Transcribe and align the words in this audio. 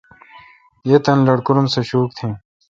یی 0.87 0.97
تانی 1.03 1.23
لٹکورو 1.27 1.59
ام 1.63 1.67
سہ 1.73 1.81
شوک 1.89 2.09
تیں۔ 2.17 2.33